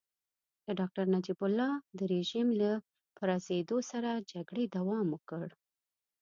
د 0.65 0.67
ډاکټر 0.79 1.05
نجیب 1.15 1.39
الله 1.47 1.71
د 1.97 1.99
رژيم 2.13 2.47
له 2.61 2.71
پرزېدو 3.17 3.77
سره 3.91 4.09
جګړې 4.31 4.63
دوام 4.75 5.07
وکړ. 5.11 5.45